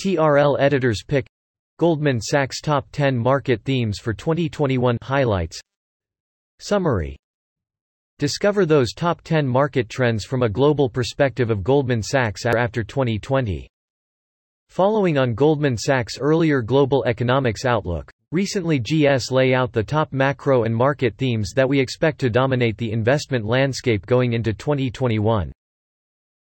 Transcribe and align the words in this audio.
TRL 0.00 0.58
Editor's 0.58 1.02
Pick 1.06 1.26
Goldman 1.78 2.22
Sachs 2.22 2.62
Top 2.62 2.86
10 2.90 3.18
Market 3.18 3.62
Themes 3.64 3.98
for 3.98 4.14
2021 4.14 4.96
Highlights 5.02 5.60
Summary 6.58 7.18
Discover 8.18 8.64
those 8.64 8.94
top 8.94 9.20
10 9.20 9.46
market 9.46 9.90
trends 9.90 10.24
from 10.24 10.42
a 10.42 10.48
global 10.48 10.88
perspective 10.88 11.50
of 11.50 11.62
Goldman 11.62 12.02
Sachs 12.02 12.46
after 12.46 12.82
2020. 12.82 13.68
Following 14.70 15.18
on 15.18 15.34
Goldman 15.34 15.76
Sachs' 15.76 16.18
earlier 16.18 16.62
global 16.62 17.04
economics 17.06 17.66
outlook, 17.66 18.10
recently 18.32 18.78
GS 18.78 19.30
lay 19.30 19.52
out 19.52 19.70
the 19.70 19.82
top 19.82 20.14
macro 20.14 20.64
and 20.64 20.74
market 20.74 21.14
themes 21.18 21.52
that 21.54 21.68
we 21.68 21.78
expect 21.78 22.18
to 22.20 22.30
dominate 22.30 22.78
the 22.78 22.92
investment 22.92 23.44
landscape 23.44 24.06
going 24.06 24.32
into 24.32 24.54
2021. 24.54 25.52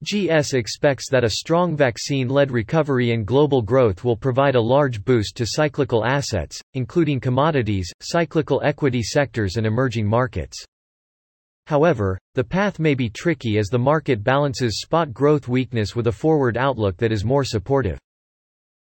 GS 0.04 0.54
expects 0.54 1.10
that 1.10 1.24
a 1.24 1.30
strong 1.30 1.76
vaccine-led 1.76 2.52
recovery 2.52 3.14
and 3.14 3.26
global 3.26 3.64
growth 3.64 4.04
will 4.04 4.16
provide 4.16 4.54
a 4.54 4.62
large 4.62 5.04
boost 5.04 5.36
to 5.38 5.46
cyclical 5.48 6.06
assets, 6.06 6.62
including 6.76 7.20
commodities, 7.20 7.92
cyclical 8.02 8.62
equity 8.64 9.02
sectors 9.02 9.56
and 9.58 9.66
emerging 9.66 10.06
markets. 10.06 10.64
However, 11.66 12.20
the 12.36 12.44
path 12.44 12.78
may 12.78 12.94
be 12.94 13.10
tricky 13.10 13.58
as 13.58 13.70
the 13.70 13.80
market 13.80 14.24
balances 14.24 14.82
spot 14.82 15.12
growth 15.14 15.48
weakness 15.48 15.96
with 15.96 16.06
a 16.06 16.12
forward 16.12 16.58
outlook 16.58 16.96
that 16.98 17.12
is 17.12 17.26
more 17.26 17.44
supportive. 17.44 17.98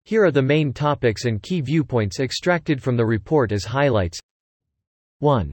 Here 0.04 0.22
are 0.22 0.30
the 0.30 0.42
main 0.42 0.72
topics 0.72 1.24
and 1.24 1.42
key 1.42 1.62
viewpoints 1.62 2.20
extracted 2.20 2.82
from 2.82 2.98
the 2.98 3.06
report 3.06 3.52
as 3.52 3.64
highlights. 3.64 4.18
1. 5.20 5.50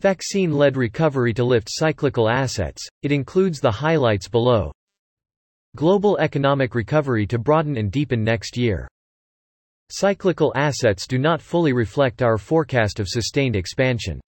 Vaccine-led 0.00 0.76
recovery 0.76 1.34
to 1.34 1.42
lift 1.42 1.68
cyclical 1.68 2.28
assets, 2.28 2.86
it 3.02 3.10
includes 3.10 3.58
the 3.58 3.72
highlights 3.72 4.28
below. 4.28 4.70
Global 5.76 6.16
economic 6.18 6.76
recovery 6.76 7.26
to 7.26 7.36
broaden 7.36 7.76
and 7.78 7.90
deepen 7.90 8.22
next 8.22 8.56
year. 8.56 8.86
Cyclical 9.90 10.52
assets 10.54 11.04
do 11.04 11.18
not 11.18 11.42
fully 11.42 11.72
reflect 11.72 12.22
our 12.22 12.38
forecast 12.38 13.00
of 13.00 13.08
sustained 13.08 13.56
expansion. 13.56 14.20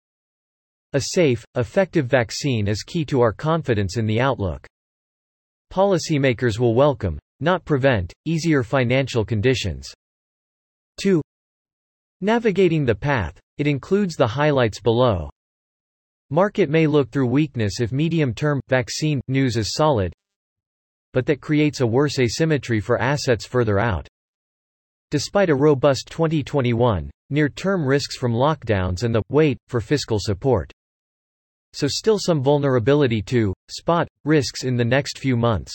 A 0.93 1.01
safe, 1.01 1.45
effective 1.55 2.07
vaccine 2.07 2.67
is 2.67 2.81
key 2.81 3.05
to 3.05 3.21
our 3.21 3.31
confidence 3.31 3.97
in 3.97 4.07
the 4.07 4.19
outlook. 4.19 4.65
Policymakers 5.71 6.57
will 6.57 6.73
welcome, 6.73 7.19
not 7.41 7.63
prevent, 7.63 8.11
easier 8.25 8.63
financial 8.63 9.23
conditions. 9.23 9.93
2. 10.99 11.21
Navigating 12.21 12.85
the 12.85 12.95
path, 12.95 13.39
it 13.59 13.67
includes 13.67 14.15
the 14.15 14.25
highlights 14.25 14.79
below. 14.79 15.29
Market 16.31 16.71
may 16.71 16.87
look 16.87 17.11
through 17.11 17.27
weakness 17.27 17.81
if 17.81 17.91
medium-term, 17.91 18.59
vaccine, 18.67 19.21
news 19.27 19.57
is 19.57 19.73
solid, 19.73 20.11
but 21.15 21.25
that 21.25 21.41
creates 21.41 21.81
a 21.81 21.87
worse 21.87 22.19
asymmetry 22.19 22.79
for 22.79 23.01
assets 23.01 23.47
further 23.47 23.79
out. 23.79 24.07
Despite 25.09 25.49
a 25.49 25.55
robust 25.55 26.09
2021, 26.11 27.09
near-term 27.31 27.87
risks 27.87 28.17
from 28.17 28.33
lockdowns 28.33 29.03
and 29.03 29.15
the 29.15 29.23
wait 29.29 29.57
for 29.67 29.81
fiscal 29.81 30.19
support 30.19 30.71
so 31.75 31.87
still 31.89 32.17
some 32.17 32.41
vulnerability 32.41 33.21
to 33.21 33.53
spot 33.69 34.07
risks 34.23 34.63
in 34.63 34.77
the 34.77 34.85
next 34.85 35.19
few 35.19 35.35
months. 35.35 35.73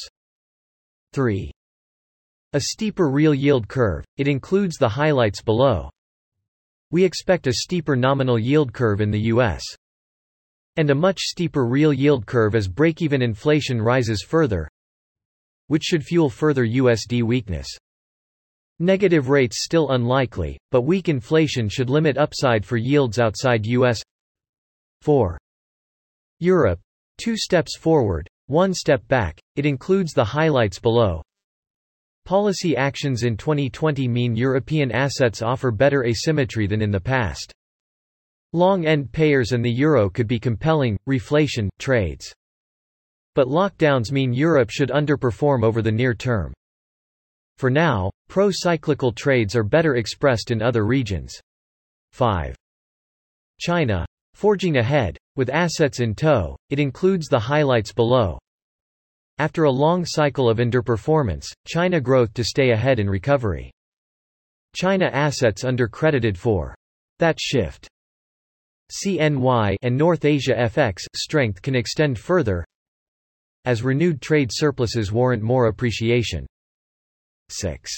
3. 1.13 1.51
A 2.55 2.61
steeper 2.61 3.11
real 3.11 3.35
yield 3.35 3.69
curve, 3.69 4.03
it 4.17 4.27
includes 4.27 4.77
the 4.79 4.89
highlights 4.89 5.43
below. 5.43 5.91
We 6.91 7.05
expect 7.05 7.47
a 7.47 7.53
steeper 7.53 7.97
nominal 7.97 8.39
yield 8.39 8.73
curve 8.73 9.03
in 9.03 9.11
the 9.11 9.21
U.S. 9.35 9.63
and 10.77 10.89
a 10.89 10.95
much 10.95 11.21
steeper 11.21 11.67
real 11.67 11.93
yield 11.93 12.25
curve 12.25 12.55
as 12.55 12.67
break-even 12.67 13.21
inflation 13.21 13.81
rises 13.83 14.25
further, 14.27 14.71
which 15.71 15.85
should 15.85 16.03
fuel 16.03 16.29
further 16.29 16.67
USD 16.67 17.23
weakness. 17.23 17.69
Negative 18.81 19.29
rates 19.29 19.63
still 19.63 19.91
unlikely, 19.91 20.59
but 20.73 20.81
weak 20.81 21.09
inflation 21.09 21.69
should 21.69 21.89
limit 21.89 22.19
upside 22.19 22.67
for 22.67 22.77
yields 22.77 23.21
outside 23.21 23.65
US. 23.67 24.03
4. 25.03 25.39
Europe. 26.41 26.81
Two 27.23 27.37
steps 27.37 27.77
forward, 27.77 28.27
one 28.47 28.75
step 28.75 29.07
back, 29.07 29.39
it 29.55 29.65
includes 29.65 30.13
the 30.13 30.25
highlights 30.25 30.81
below. 30.81 31.23
Policy 32.25 32.77
actions 32.77 33.23
in 33.23 33.37
2020 33.37 34.09
mean 34.09 34.35
European 34.35 34.91
assets 34.91 35.41
offer 35.41 35.71
better 35.71 36.05
asymmetry 36.05 36.67
than 36.67 36.83
in 36.83 36.91
the 36.91 36.99
past. 36.99 37.53
Long-end 38.53 39.13
payers 39.13 39.53
and 39.53 39.65
the 39.65 39.71
euro 39.71 40.11
could 40.11 40.27
be 40.27 40.41
compelling, 40.41 40.99
reflation, 41.09 41.69
trades. 41.79 42.35
But 43.35 43.49
lockdowns 43.49 44.11
mean 44.11 44.33
Europe 44.33 44.71
should 44.71 44.91
underperform 44.91 45.63
over 45.63 45.83
the 45.83 45.93
near 45.93 46.15
term. 46.15 46.53
For 47.59 47.71
now, 47.71 48.11
pro-cyclical 48.29 49.13
trades 49.13 49.55
are 49.55 49.63
better 49.63 49.97
expressed 49.97 50.51
in 50.51 50.63
other 50.63 50.85
regions. 50.85 51.39
5. 52.13 52.57
China. 53.61 54.07
Forging 54.35 54.79
ahead, 54.79 55.19
with 55.37 55.51
assets 55.51 56.01
in 56.01 56.15
tow, 56.15 56.57
it 56.71 56.79
includes 56.79 57.29
the 57.29 57.39
highlights 57.39 57.93
below. 57.93 58.39
After 59.39 59.65
a 59.65 59.71
long 59.71 60.05
cycle 60.05 60.49
of 60.49 60.59
underperformance, 60.59 61.47
China 61.67 62.01
growth 62.01 62.33
to 62.35 62.45
stay 62.45 62.71
ahead 62.71 62.99
in 62.99 63.09
recovery. 63.09 63.71
China 64.75 65.07
assets 65.13 65.65
undercredited 65.65 66.37
for 66.37 66.75
that 67.19 67.39
shift. 67.41 67.89
CNY 68.91 69.77
and 69.83 69.97
North 69.97 70.25
Asia 70.25 70.55
FX 70.55 71.01
strength 71.15 71.63
can 71.63 71.75
extend 71.75 72.19
further 72.19 72.65
as 73.65 73.83
renewed 73.83 74.21
trade 74.21 74.51
surpluses 74.53 75.13
warrant 75.13 75.43
more 75.43 75.67
appreciation. 75.67 76.47
6. 77.49 77.91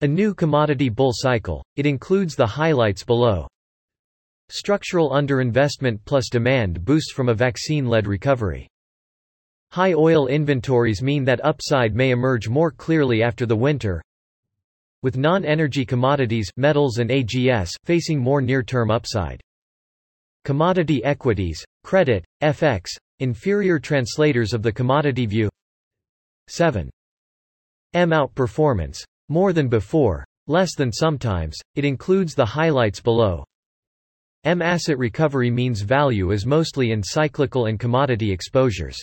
A 0.00 0.06
new 0.06 0.34
commodity 0.34 0.88
bull 0.88 1.12
cycle, 1.12 1.64
it 1.76 1.86
includes 1.86 2.36
the 2.36 2.46
highlights 2.46 3.04
below. 3.04 3.46
Structural 4.50 5.10
underinvestment 5.10 5.98
plus 6.04 6.28
demand 6.30 6.84
boost 6.84 7.12
from 7.12 7.28
a 7.28 7.34
vaccine-led 7.34 8.06
recovery. 8.06 8.68
High 9.72 9.92
oil 9.92 10.28
inventories 10.28 11.02
mean 11.02 11.24
that 11.24 11.44
upside 11.44 11.94
may 11.94 12.10
emerge 12.10 12.48
more 12.48 12.70
clearly 12.70 13.22
after 13.22 13.44
the 13.44 13.56
winter, 13.56 14.02
with 15.02 15.16
non-energy 15.16 15.84
commodities 15.84 16.50
metals 16.56 16.98
and 16.98 17.10
AGS 17.10 17.70
facing 17.84 18.18
more 18.18 18.40
near-term 18.40 18.90
upside. 18.90 19.40
Commodity 20.44 21.04
equities, 21.04 21.64
credit, 21.84 22.24
FX, 22.42 22.88
inferior 23.20 23.78
translators 23.78 24.52
of 24.52 24.62
the 24.62 24.72
commodity 24.72 25.26
view. 25.26 25.48
7. 26.48 26.90
M 27.94 28.10
outperformance. 28.10 29.02
More 29.28 29.52
than 29.52 29.68
before, 29.68 30.24
less 30.46 30.74
than 30.74 30.92
sometimes, 30.92 31.56
it 31.74 31.84
includes 31.84 32.34
the 32.34 32.46
highlights 32.46 33.00
below. 33.00 33.44
M 34.44 34.62
asset 34.62 34.98
recovery 34.98 35.50
means 35.50 35.80
value 35.80 36.30
is 36.30 36.46
mostly 36.46 36.92
in 36.92 37.02
cyclical 37.02 37.66
and 37.66 37.78
commodity 37.78 38.30
exposures. 38.30 38.96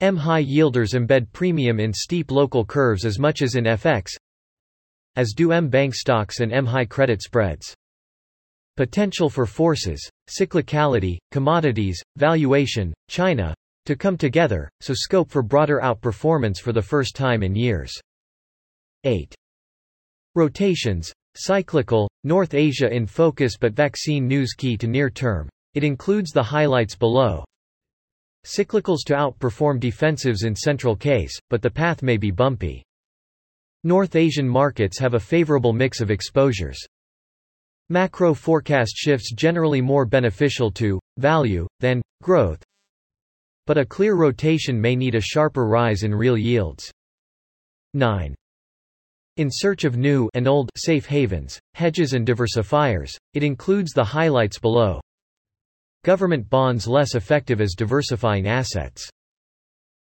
M 0.00 0.16
high 0.16 0.44
yielders 0.44 0.94
embed 0.94 1.30
premium 1.32 1.78
in 1.78 1.92
steep 1.92 2.30
local 2.30 2.64
curves 2.64 3.04
as 3.04 3.18
much 3.18 3.42
as 3.42 3.54
in 3.54 3.64
FX, 3.64 4.16
as 5.14 5.34
do 5.34 5.52
M 5.52 5.68
bank 5.68 5.94
stocks 5.94 6.40
and 6.40 6.52
M 6.52 6.66
high 6.66 6.86
credit 6.86 7.20
spreads. 7.22 7.74
Potential 8.76 9.28
for 9.28 9.44
forces, 9.44 10.10
cyclicality, 10.28 11.18
commodities, 11.30 12.00
valuation, 12.16 12.92
China, 13.08 13.54
to 13.86 13.96
come 13.96 14.16
together, 14.16 14.68
so 14.80 14.94
scope 14.94 15.30
for 15.30 15.42
broader 15.42 15.80
outperformance 15.82 16.58
for 16.58 16.72
the 16.72 16.82
first 16.82 17.16
time 17.16 17.42
in 17.42 17.54
years. 17.54 17.92
8. 19.04 19.34
Rotations, 20.34 21.12
Cyclical, 21.34 22.10
North 22.24 22.54
Asia 22.54 22.92
in 22.92 23.06
focus 23.06 23.56
but 23.58 23.72
vaccine 23.72 24.28
news 24.28 24.52
key 24.52 24.76
to 24.76 24.86
near 24.86 25.08
term. 25.08 25.48
It 25.74 25.82
includes 25.82 26.30
the 26.30 26.42
highlights 26.42 26.94
below. 26.94 27.44
Cyclicals 28.44 29.04
to 29.06 29.14
outperform 29.14 29.80
defensives 29.80 30.44
in 30.44 30.54
central 30.54 30.94
case, 30.94 31.38
but 31.48 31.62
the 31.62 31.70
path 31.70 32.02
may 32.02 32.16
be 32.16 32.30
bumpy. 32.30 32.82
North 33.82 34.14
Asian 34.14 34.48
markets 34.48 34.98
have 34.98 35.14
a 35.14 35.20
favorable 35.20 35.72
mix 35.72 36.00
of 36.00 36.10
exposures. 36.10 36.78
Macro 37.92 38.32
forecast 38.32 38.96
shifts 38.96 39.34
generally 39.34 39.82
more 39.82 40.06
beneficial 40.06 40.70
to 40.70 40.98
value 41.18 41.66
than 41.80 42.00
growth. 42.22 42.62
But 43.66 43.76
a 43.76 43.84
clear 43.84 44.14
rotation 44.14 44.80
may 44.80 44.96
need 44.96 45.14
a 45.14 45.20
sharper 45.20 45.66
rise 45.66 46.02
in 46.02 46.14
real 46.14 46.38
yields. 46.38 46.90
9. 47.92 48.34
In 49.36 49.50
search 49.52 49.84
of 49.84 49.98
new 49.98 50.30
and 50.32 50.48
old 50.48 50.70
safe 50.74 51.04
havens, 51.04 51.60
hedges 51.74 52.14
and 52.14 52.26
diversifiers, 52.26 53.14
it 53.34 53.42
includes 53.42 53.92
the 53.92 54.04
highlights 54.04 54.58
below. 54.58 54.98
Government 56.02 56.48
bonds 56.48 56.88
less 56.88 57.14
effective 57.14 57.60
as 57.60 57.74
diversifying 57.74 58.48
assets. 58.48 59.06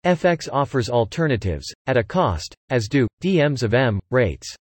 FX 0.07 0.49
offers 0.51 0.89
alternatives, 0.89 1.71
at 1.87 1.99
a 1.99 2.03
cost, 2.03 2.55
as 2.71 2.89
do, 2.89 3.07
DMs 3.23 3.63
of 3.63 3.75
M, 3.75 4.01
rates. 4.11 4.57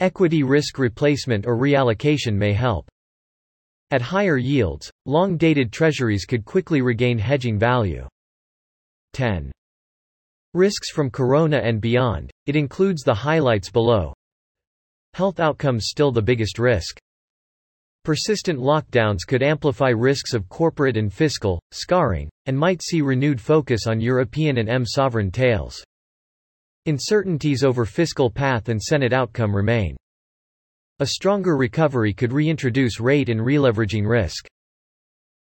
Equity 0.00 0.42
risk 0.42 0.78
replacement 0.78 1.46
or 1.46 1.56
reallocation 1.56 2.34
may 2.34 2.52
help. 2.52 2.86
At 3.90 4.02
higher 4.02 4.36
yields, 4.36 4.90
long-dated 5.06 5.72
treasuries 5.72 6.26
could 6.26 6.44
quickly 6.44 6.82
regain 6.82 7.18
hedging 7.18 7.58
value. 7.58 8.06
10. 9.14 9.50
Risks 10.52 10.90
from 10.90 11.08
Corona 11.08 11.58
and 11.58 11.80
beyond. 11.80 12.30
It 12.44 12.56
includes 12.56 13.02
the 13.04 13.14
highlights 13.14 13.70
below. 13.70 14.12
Health 15.14 15.40
outcomes 15.40 15.86
still 15.86 16.12
the 16.12 16.20
biggest 16.20 16.58
risk. 16.58 16.98
Persistent 18.04 18.58
lockdowns 18.58 19.26
could 19.26 19.42
amplify 19.42 19.88
risks 19.88 20.34
of 20.34 20.48
corporate 20.50 20.98
and 20.98 21.10
fiscal 21.10 21.58
scarring, 21.72 22.28
and 22.44 22.58
might 22.58 22.82
see 22.82 23.00
renewed 23.00 23.40
focus 23.40 23.86
on 23.86 24.00
European 24.02 24.58
and 24.58 24.68
M 24.68 24.84
sovereign 24.84 25.30
tails. 25.30 25.82
Uncertainties 26.86 27.64
over 27.64 27.84
fiscal 27.84 28.30
path 28.30 28.68
and 28.68 28.80
Senate 28.80 29.12
outcome 29.12 29.54
remain. 29.54 29.96
A 31.00 31.06
stronger 31.06 31.56
recovery 31.56 32.14
could 32.14 32.32
reintroduce 32.32 33.00
rate 33.00 33.28
and 33.28 33.40
releveraging 33.40 34.08
risk. 34.08 34.46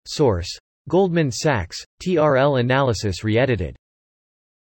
Source: 0.07 0.49
Goldman 0.89 1.33
Sachs, 1.33 1.85
TRL 2.01 2.61
analysis 2.61 3.25
re-edited. 3.25 3.75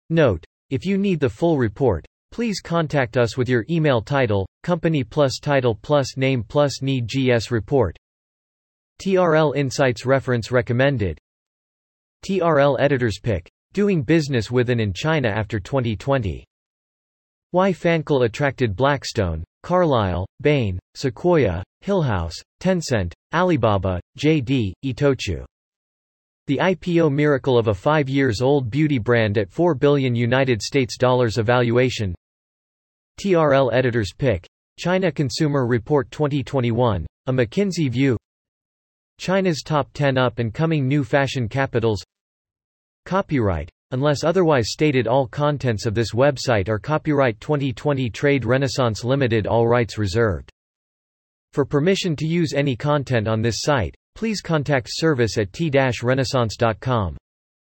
Note: 0.09 0.43
If 0.69 0.85
you 0.85 0.97
need 0.97 1.21
the 1.21 1.29
full 1.29 1.57
report, 1.57 2.05
please 2.31 2.59
contact 2.59 3.15
us 3.15 3.37
with 3.37 3.47
your 3.47 3.65
email 3.69 4.01
title, 4.01 4.45
company 4.61 5.03
plus 5.03 5.39
title 5.39 5.75
plus 5.75 6.17
name 6.17 6.43
plus 6.43 6.81
need 6.81 7.07
GS 7.07 7.51
report. 7.51 7.97
TRL 9.01 9.55
Insights 9.55 10.05
reference 10.05 10.51
recommended. 10.51 11.17
TRL 12.27 12.75
editors 12.79 13.19
pick. 13.21 13.49
Doing 13.71 14.03
business 14.03 14.51
with 14.51 14.69
and 14.69 14.81
in 14.81 14.93
China 14.93 15.29
after 15.29 15.59
2020. 15.59 16.45
Why 17.55 17.71
Fankel 17.71 18.25
attracted 18.25 18.75
Blackstone, 18.75 19.41
Carlyle, 19.63 20.27
Bain, 20.41 20.77
Sequoia, 20.95 21.63
Hillhouse, 21.85 22.35
Tencent, 22.59 23.13
Alibaba, 23.33 24.01
JD, 24.19 24.73
Itochu. 24.83 25.45
The 26.47 26.57
IPO 26.57 27.13
miracle 27.13 27.57
of 27.57 27.69
a 27.69 27.73
5 27.73 28.09
years 28.09 28.41
old 28.41 28.69
beauty 28.69 28.99
brand 28.99 29.37
at 29.37 29.49
4 29.49 29.73
billion 29.73 30.13
United 30.13 30.61
States 30.61 30.97
dollars 30.97 31.37
evaluation. 31.37 32.13
TRL 33.21 33.71
editors 33.71 34.11
pick. 34.11 34.45
China 34.77 35.09
Consumer 35.09 35.65
Report 35.65 36.11
2021, 36.11 37.07
a 37.27 37.31
McKinsey 37.31 37.89
view. 37.89 38.17
China's 39.17 39.63
top 39.63 39.87
10 39.93 40.17
up 40.17 40.39
and 40.39 40.53
coming 40.53 40.89
new 40.89 41.05
fashion 41.05 41.47
capitals. 41.47 42.03
Copyright 43.05 43.69
Unless 43.91 44.23
otherwise 44.23 44.71
stated 44.71 45.07
all 45.07 45.27
contents 45.27 45.85
of 45.85 45.93
this 45.93 46.13
website 46.13 46.69
are 46.69 46.79
copyright 46.79 47.39
2020 47.39 48.09
Trade 48.09 48.45
Renaissance 48.45 49.03
Limited 49.03 49.47
all 49.47 49.67
rights 49.67 49.97
reserved. 49.97 50.49
For 51.53 51.65
permission 51.65 52.15
to 52.17 52.25
use 52.27 52.53
any 52.53 52.75
content 52.75 53.27
on 53.27 53.41
this 53.41 53.61
site, 53.61 53.95
please 54.15 54.41
contact 54.41 54.87
service 54.91 55.37
at 55.37 55.53
t-renaissance.com. 55.53 57.17